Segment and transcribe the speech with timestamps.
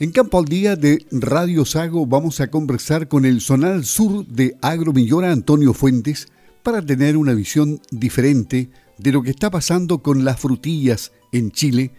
[0.00, 4.56] En Campo al Día de Radio Sago vamos a conversar con el zonal sur de
[4.62, 6.28] Agromillora Antonio Fuentes
[6.62, 11.90] para tener una visión diferente de lo que está pasando con las frutillas en Chile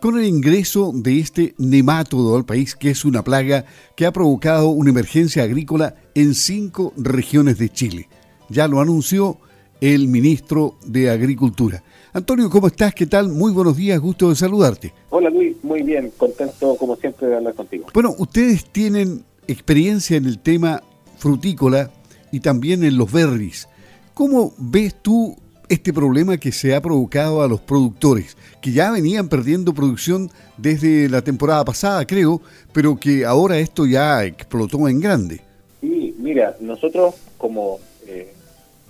[0.00, 3.64] con el ingreso de este nemátodo al país, que es una plaga
[3.96, 8.08] que ha provocado una emergencia agrícola en cinco regiones de Chile.
[8.48, 9.40] Ya lo anunció
[9.80, 11.82] el ministro de Agricultura.
[12.12, 12.94] Antonio, ¿cómo estás?
[12.94, 13.28] ¿Qué tal?
[13.28, 14.94] Muy buenos días, gusto de saludarte.
[15.10, 17.86] Hola Luis, muy bien, contento como siempre de hablar contigo.
[17.92, 20.82] Bueno, ustedes tienen experiencia en el tema
[21.18, 21.90] frutícola
[22.32, 23.68] y también en los berries.
[24.14, 25.36] ¿Cómo ves tú
[25.68, 31.10] este problema que se ha provocado a los productores, que ya venían perdiendo producción desde
[31.10, 32.40] la temporada pasada, creo,
[32.72, 35.42] pero que ahora esto ya explotó en grande.
[35.82, 37.78] Sí, mira, nosotros como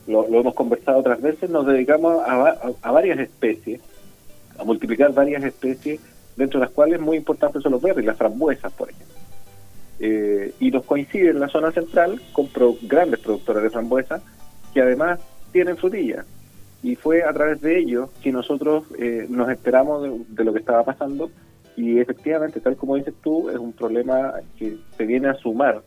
[0.09, 3.81] eh, lo, hemos conversado otras veces, nos dedicamos a, varias especies,
[4.59, 6.01] a multiplicar varias especies,
[6.37, 9.17] dentro de las cuales muy importantes son los verdes, las frambuesas, por ejemplo.
[10.01, 12.49] Eh, y nos coincide en la zona central con
[12.83, 14.23] grandes productores de frambuesas
[14.73, 15.19] que además
[15.51, 16.25] tienen frutillas
[16.83, 20.85] y fue a través de ellos que nosotros eh, nos enteramos de, lo que estaba
[20.85, 21.31] pasando
[21.77, 25.83] y efectivamente, tal como dices tú, es un problema que se viene a sumar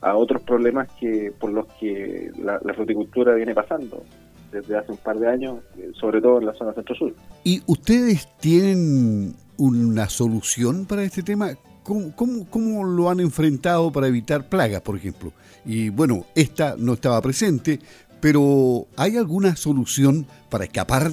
[0.00, 4.02] a otros problemas que por los que la, fruticultura viene pasando
[4.50, 7.14] desde hace un par de años, eh, sobre todo en la zona centro-sur.
[7.44, 11.50] ¿Y ustedes tienen una solución para este tema?
[11.84, 15.32] ¿Cómo, cómo, cómo lo han enfrentado para evitar plagas, por ejemplo?
[15.64, 17.78] Y bueno, esta no estaba presente,
[18.20, 21.10] pero ¿hay alguna solución para escapar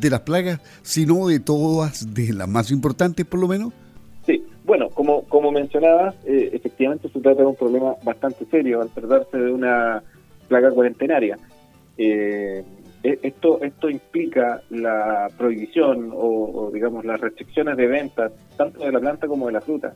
[0.00, 3.72] de las plagas, si no de todas, de las más importantes por lo menos?
[4.70, 9.36] Bueno, como, como mencionabas, eh, efectivamente se trata de un problema bastante serio al tratarse
[9.36, 10.00] de una
[10.46, 11.36] plaga cuarentenaria.
[11.98, 12.62] Eh,
[13.02, 19.00] e, esto, esto implica la prohibición o, digamos, las restricciones de ventas, tanto de la
[19.00, 19.92] planta como de la fruta.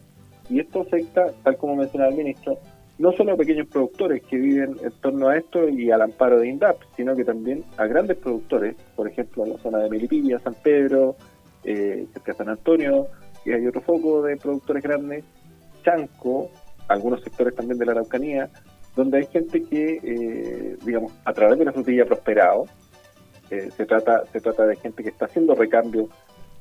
[0.51, 2.59] Y esto afecta, tal como mencionaba el ministro,
[2.99, 6.49] no solo a pequeños productores que viven en torno a esto y al amparo de
[6.49, 10.55] INDAP, sino que también a grandes productores, por ejemplo, en la zona de Melipilla, San
[10.55, 11.15] Pedro,
[11.63, 13.07] eh, cerca de San Antonio,
[13.45, 15.25] y hay otro foco de productores grandes,
[15.85, 16.51] Chanco,
[16.89, 18.51] algunos sectores también de la Araucanía,
[18.97, 22.67] donde hay gente que, eh, digamos, a través de la frutilla prosperado,
[23.51, 26.09] eh, se trata se trata de gente que está haciendo recambio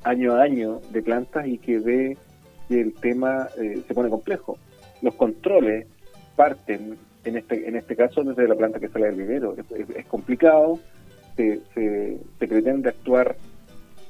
[0.03, 2.17] año a año de plantas y que ve
[2.67, 4.57] que el tema eh, se pone complejo.
[5.01, 5.87] Los controles
[6.35, 9.55] parten, en este, en este caso, desde la planta que sale del vivero.
[9.95, 10.79] Es, complicado,
[11.35, 13.35] se, se, pretende actuar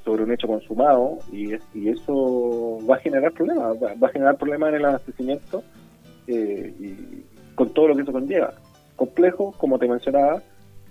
[0.03, 4.75] sobre un hecho consumado y, eso va a generar problemas, va, a generar problemas en
[4.75, 5.63] el abastecimiento
[6.27, 8.53] eh, y con todo lo que eso conlleva.
[8.95, 10.41] Complejo, como te mencionaba,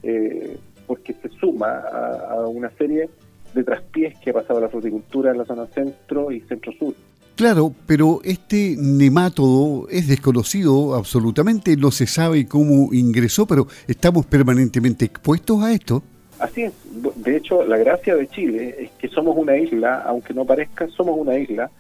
[0.03, 3.09] eh, porque se suma a, a, una serie
[3.55, 6.95] de traspiés que ha pasado la fruticultura en la zona centro y centro-sur.
[7.35, 15.07] Claro, pero este nemátodo es desconocido absolutamente, no se sabe cómo ingresó, pero estamos permanentemente
[15.07, 16.03] expuestos a esto.
[16.43, 16.73] Así es,
[17.17, 21.17] de hecho la gracia de Chile es que somos una isla, aunque no parezca, somos
[21.17, 21.71] una isla,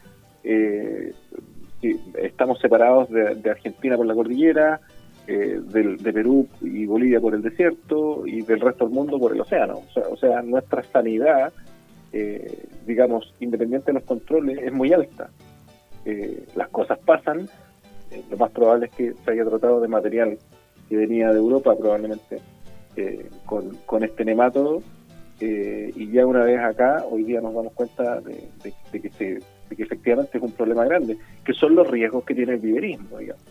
[0.45, 1.12] eh,
[2.15, 4.81] estamos separados de, Argentina por la cordillera,
[5.27, 9.41] eh, de, Perú y Bolivia por el desierto y del resto del mundo por el
[9.41, 9.83] océano.
[9.89, 11.53] O sea, o sea nuestra sanidad
[12.12, 15.31] eh, digamos, independiente de los controles, es muy alta.
[16.05, 17.49] Eh, las cosas pasan,
[18.11, 20.39] eh, lo más probable es que se haya tratado de material
[20.89, 22.41] que venía de Europa probablemente
[23.47, 24.83] con, con, este nemátodo
[25.41, 28.49] y ya una vez acá, hoy día nos damos cuenta de,
[28.93, 29.25] que se,
[29.69, 33.19] de que efectivamente es un problema grande, que son los riesgos que tiene el viverismo,
[33.19, 33.43] digamos.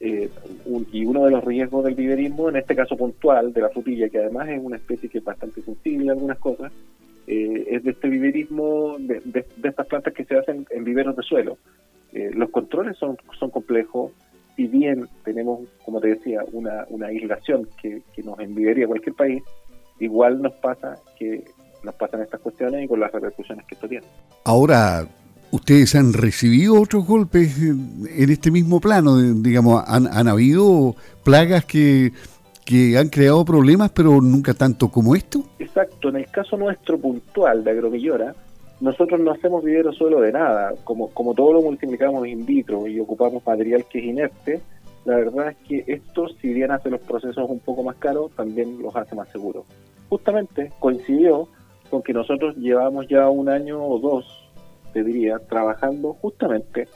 [0.00, 4.18] y uno de los riesgos del viverismo, en este caso puntual, de la frutilla, que
[4.18, 6.72] además es una especie que es bastante sensible a algunas cosas,
[7.26, 11.58] eh, es de este viverismo, de, estas plantas que se hacen en viveros de suelo.
[12.12, 14.12] Eh, los controles son, son complejos,
[14.56, 19.42] si bien tenemos, como te decía, una, una aislación que, nos enviaría cualquier país,
[20.00, 21.44] igual nos pasa que
[21.84, 24.06] nos pasan estas cuestiones y con las repercusiones que esto tiene.
[24.44, 25.06] Ahora,
[25.50, 32.12] ustedes han recibido otros golpes en este mismo plano, digamos, han, han habido plagas que
[32.66, 35.44] que han creado problemas, pero nunca tanto como esto?
[35.60, 38.34] Exacto, en el caso nuestro puntual de Agromillora,
[38.80, 43.00] nosotros no hacemos vivero suelo de nada, como, como todo lo multiplicamos in vitro y
[43.00, 44.60] ocupamos material que es inerte,
[45.04, 48.82] la verdad es que esto, si bien hace los procesos un poco más caros, también
[48.82, 49.64] los hace más seguros.
[50.08, 51.48] Justamente coincidió
[51.88, 54.26] con que nosotros llevamos ya un año o dos,
[54.92, 56.88] te diría, trabajando justamente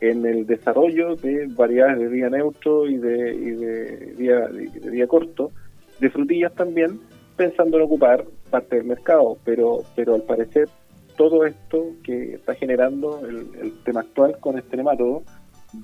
[0.00, 5.06] en el desarrollo de variedades de día neutro y de, y de, día, de, día
[5.06, 5.52] corto,
[6.00, 7.00] de frutillas también,
[7.36, 10.68] pensando en ocupar parte del mercado, pero, pero al parecer
[11.16, 15.22] todo esto que está generando el, tema actual con este nemátodo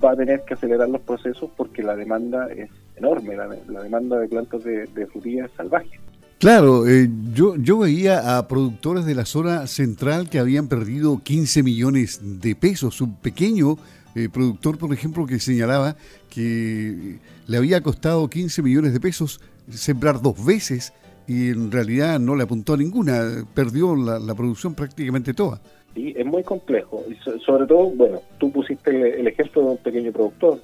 [0.03, 4.27] va a tener que acelerar los procesos porque la demanda es enorme, la, demanda de
[4.27, 5.99] plantas de, de salvajes.
[6.39, 11.63] Claro, eh, yo, yo veía a productores de la zona central que habían perdido 15
[11.63, 13.01] millones de pesos.
[13.01, 13.77] Un pequeño
[14.15, 15.97] eh, productor, por ejemplo, que señalaba
[16.29, 20.93] que le había costado 15 millones de pesos sembrar dos veces
[21.29, 25.61] y en realidad no le apuntó a ninguna, perdió la, producción prácticamente toda.
[25.93, 27.03] Sí, es muy complejo.
[27.07, 27.15] Y
[27.45, 30.59] sobre todo, bueno, tú pusiste el, ejemplo de un pequeño productor,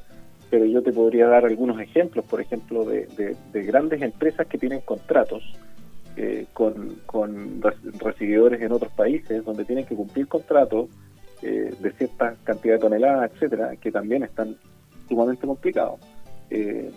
[0.50, 5.44] pero yo te podría dar algunos ejemplos, por ejemplo, de, grandes empresas que tienen contratos
[6.18, 7.62] eh, con, con
[8.00, 10.90] recibidores en otros países, donde tienen que cumplir contratos
[11.44, 14.56] eh, de cierta cantidad de toneladas, etcétera, que también están
[15.08, 16.00] sumamente complicados.
[16.50, 16.92] Eh,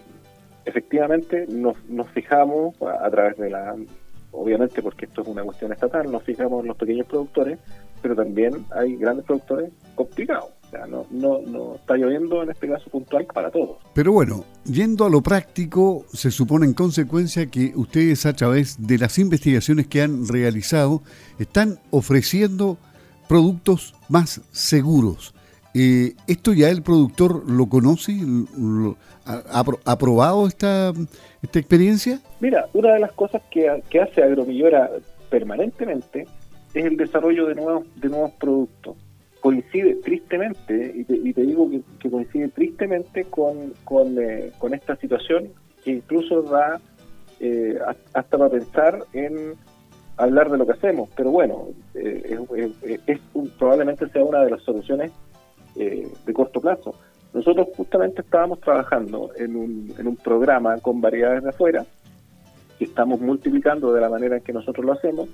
[0.68, 3.74] efectivamente nos, nos fijamos a, través de la,
[4.32, 7.58] obviamente porque esto es una cuestión estatal, nos fijamos en los pequeños productores,
[8.02, 10.50] pero también hay grandes productores complicados.
[10.66, 13.78] O sea, no, no, no está lloviendo en este caso puntual para todos.
[13.94, 18.98] Pero bueno, yendo a lo práctico, se supone en consecuencia que ustedes a través de
[18.98, 21.02] las investigaciones que han realizado
[21.38, 22.76] están ofreciendo
[23.28, 25.34] productos más seguros.
[25.80, 28.12] Eh, ¿Esto ya el productor lo conoce?
[29.24, 30.92] ha, probado esta,
[31.40, 32.18] esta experiencia?
[32.40, 34.90] Mira, una de las cosas que, hace Agromillora
[35.30, 36.26] permanentemente
[36.74, 38.96] es el desarrollo de nuevos, de nuevos productos.
[39.40, 45.52] Coincide tristemente, y te, digo que, coincide tristemente con, con, eh, con, esta situación
[45.84, 46.80] que incluso da
[47.38, 47.78] eh,
[48.14, 49.54] hasta para pensar en
[50.16, 52.36] hablar de lo que hacemos, pero bueno, eh,
[53.06, 53.20] es,
[53.60, 55.12] probablemente sea una de las soluciones
[55.78, 56.94] eh, de corto plazo.
[57.32, 61.84] Nosotros justamente estábamos trabajando en un, en un programa con variedades de afuera,
[62.78, 65.28] que estamos multiplicando de la manera en que nosotros lo hacemos,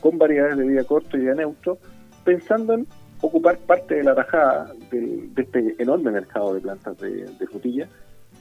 [0.00, 1.78] con variedades de vida corto y de neutro,
[2.24, 2.86] pensando en
[3.20, 7.88] ocupar parte de la tajada de, este enorme mercado de plantas de, de frutilla,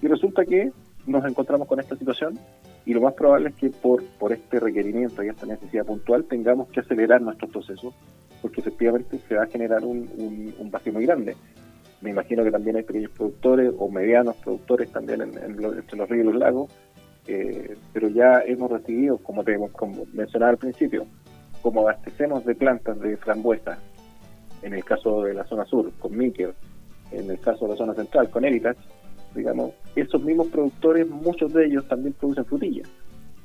[0.02, 0.72] y resulta que
[1.06, 2.40] nos encontramos con esta situación
[2.86, 6.70] y lo más probable es que por, por este requerimiento y esta necesidad puntual tengamos
[6.70, 7.94] que acelerar nuestros procesos
[8.44, 11.38] porque efectivamente se va a generar un, un, vacío muy grande.
[12.02, 16.26] Me imagino que también hay pequeños productores o medianos productores también en, entre los ríos
[16.26, 16.70] y los lagos,
[17.26, 21.06] eh, pero ya hemos recibido, como, te, como mencionaba al principio,
[21.62, 23.78] como abastecemos de plantas de frambuesa,
[24.62, 26.54] en el caso de la zona sur, con Miker,
[27.12, 28.82] en el caso de la zona central, con Heritage,
[29.34, 32.90] digamos, esos mismos productores, muchos de ellos también producen frutillas.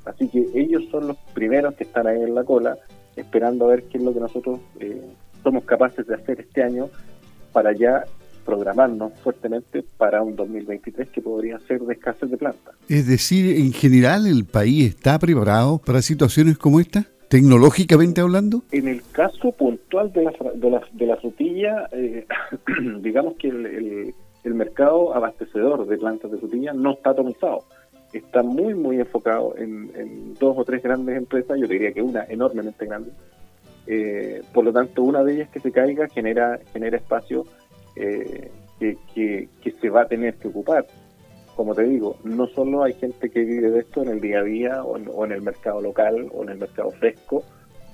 [0.03, 2.77] Así que ellos son los primeros que están ahí en la cola,
[3.15, 5.01] esperando a ver qué es lo que nosotros eh,
[5.43, 6.89] somos capaces de hacer este año
[7.51, 8.05] para ya
[8.45, 12.75] programarnos fuertemente para un 2023 que podría ser de escasez de plantas.
[12.87, 18.63] Es decir, en general el país está preparado para situaciones como esta, tecnológicamente hablando.
[18.71, 22.25] En el caso puntual de la, de la, de la frutilla, eh,
[23.01, 24.13] digamos que el
[24.43, 27.63] el mercado abastecedor de plantas de frutilla no está atomizado.
[28.13, 32.85] Está muy, muy enfocado en, dos o tres grandes empresas, yo diría que una enormemente
[32.85, 33.11] grande.
[33.85, 37.45] Eh, por lo tanto, una de ellas que se caiga genera, genera espacio
[37.95, 40.85] eh, que, se va a tener que ocupar.
[41.55, 44.43] Como te digo, no solo hay gente que vive de esto en el día a
[44.43, 47.43] día o en, el mercado local o en el mercado fresco,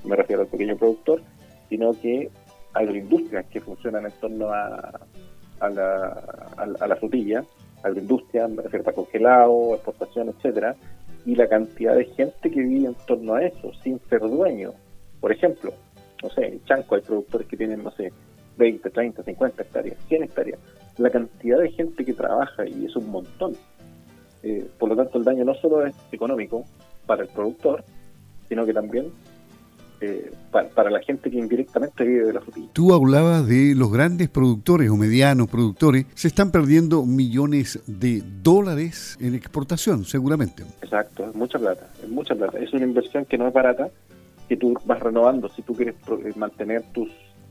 [0.03, 1.21] me refiero al pequeño productor,
[1.69, 2.29] sino que
[2.73, 4.99] agroindustrias que funcionan en torno a,
[5.59, 6.07] a la,
[6.57, 7.43] a, la frutilla,
[7.85, 10.75] a la industria, me refiero a congelado, exportación, etcétera,
[11.23, 14.73] y la cantidad de gente que vive en torno a eso, sin ser dueño.
[15.21, 15.71] Por ejemplo,
[16.23, 18.11] no sé, en Chanco hay productores que tienen, no sé,
[18.57, 20.59] 20, 30, 50 hectáreas, 100 hectáreas.
[20.97, 23.55] La cantidad de gente que trabaja, y es un montón.
[24.41, 26.63] Eh, por lo tanto, el daño no solo es económico
[27.05, 27.83] para el productor,
[28.49, 29.11] sino que también
[30.01, 32.67] eh, para, la gente que indirectamente vive de la frutilla.
[32.73, 39.17] Tú hablabas de los grandes productores o medianos productores, se están perdiendo millones de dólares
[39.19, 40.63] en exportación, seguramente.
[40.81, 42.59] Exacto, es mucha plata, es mucha plata.
[42.59, 43.89] Es una inversión que no es barata,
[44.47, 47.09] que tú vas renovando si tú quieres eh, mantener tus,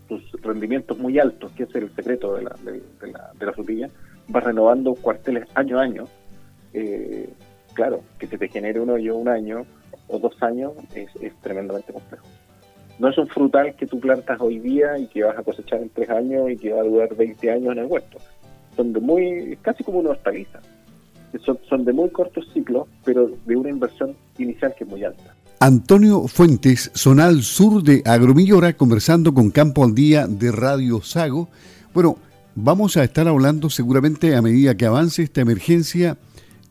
[0.09, 3.89] tus rendimientos muy altos, que es el secreto de la, de, la, de la frutilla,
[4.29, 6.09] vas renovando cuarteles año a año.
[6.73, 7.29] Eh,
[7.73, 9.67] claro, que se te genere uno yo un año
[10.09, 12.27] o dos años es, es tremendamente complejo.
[12.99, 15.91] No es un frutal que tú plantas hoy día y que vas a cosechar en
[15.91, 18.19] tres años y que va a durar 20 años en el huerto.
[18.77, 20.61] Son de muy, casi como una hortaliza.
[21.45, 25.35] Son, son de muy cortos ciclos, pero de una inversión inicial que es muy alta.
[25.59, 31.49] Antonio Fuentes, Zonal Sur de Agromillora, conversando con Campo al Día de Radio Sago.
[31.93, 32.19] Bueno,
[32.55, 36.19] vamos a estar hablando seguramente a medida que avance esta emergencia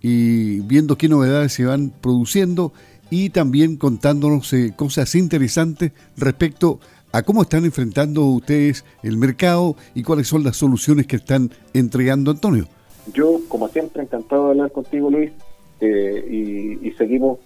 [0.02, 2.72] y viendo qué novedades se van produciendo
[3.14, 6.80] y también contándonos eh, cosas interesantes respecto
[7.12, 12.32] a cómo están enfrentando ustedes el mercado y cuáles son las soluciones que están entregando,
[12.32, 12.68] Antonio.
[13.14, 15.32] Yo, como siempre, encantado de hablar contigo, Luis,
[15.80, 17.38] eh, y, seguimos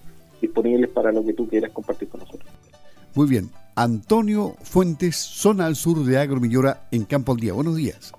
[0.41, 2.49] disponibles para lo que tú quieras compartir con nosotros.
[3.13, 3.49] Muy bien.
[3.75, 7.51] Antonio Fuentes, zona al sur de Agromillora, en Campo al Día.
[7.51, 8.13] Buenos días.